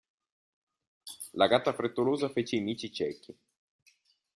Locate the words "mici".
2.61-2.91